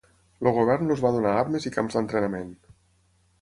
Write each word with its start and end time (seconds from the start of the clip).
El 0.43 0.47
govern 0.53 0.93
els 0.95 1.03
va 1.03 1.11
donar 1.17 1.33
armes 1.41 1.67
i 1.71 1.73
camps 1.77 1.99
d'entrenament. 1.99 2.51